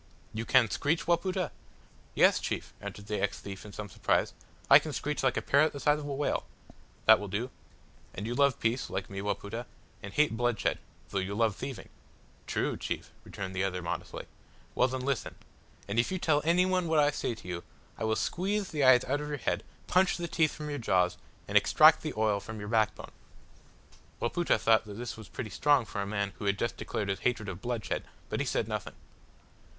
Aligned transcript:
"You 0.33 0.45
can 0.45 0.67
screech, 0.71 1.05
Wapoota?" 1.05 1.51
"Yes, 2.15 2.39
chief," 2.39 2.73
answered 2.81 3.05
the 3.05 3.21
ex 3.21 3.39
thief 3.39 3.63
in 3.63 3.71
some 3.71 3.87
surprise, 3.87 4.33
"I 4.67 4.79
can 4.79 4.93
screech 4.93 5.21
like 5.21 5.37
a 5.37 5.43
parrot 5.43 5.73
the 5.73 5.79
size 5.79 5.99
of 5.99 6.07
a 6.07 6.11
whale." 6.15 6.47
"That 7.05 7.19
will 7.19 7.27
do. 7.27 7.51
And 8.15 8.25
you 8.25 8.33
love 8.33 8.59
peace, 8.59 8.89
like 8.89 9.11
me, 9.11 9.21
Wapoota, 9.21 9.67
and 10.01 10.11
hate 10.11 10.35
bloodshed, 10.35 10.79
though 11.09 11.19
you 11.19 11.35
love 11.35 11.55
thieving." 11.55 11.89
"True, 12.47 12.77
chief," 12.77 13.11
returned 13.23 13.55
the 13.55 13.63
other, 13.63 13.83
modestly. 13.83 14.25
"Well 14.73 14.87
then, 14.87 15.01
listen 15.01 15.35
and 15.87 15.99
if 15.99 16.11
you 16.11 16.17
tell 16.17 16.41
any 16.43 16.65
one 16.65 16.87
what 16.87 16.97
I 16.97 17.11
say 17.11 17.35
to 17.35 17.47
you, 17.47 17.63
I 17.95 18.03
will 18.03 18.15
squeeze 18.15 18.69
the 18.71 18.83
eyes 18.83 19.03
out 19.03 19.21
of 19.21 19.27
your 19.27 19.37
head, 19.37 19.63
punch 19.85 20.17
the 20.17 20.27
teeth 20.27 20.53
from 20.55 20.71
your 20.71 20.79
jaws, 20.79 21.17
and 21.47 21.55
extract 21.55 22.01
the 22.01 22.15
oil 22.17 22.39
from 22.39 22.59
your 22.59 22.69
backbone." 22.69 23.11
Wapoota 24.19 24.57
thought 24.59 24.85
that 24.85 24.95
this 24.95 25.15
was 25.15 25.29
pretty 25.29 25.51
strong 25.51 25.85
for 25.85 26.01
a 26.01 26.07
man 26.07 26.33
who 26.39 26.45
had 26.45 26.57
just 26.57 26.75
declared 26.75 27.07
his 27.09 27.19
hatred 27.19 27.47
of 27.47 27.61
bloodshed, 27.61 28.03
but 28.29 28.39
he 28.39 28.47
said 28.47 28.67
nothing. 28.67 28.95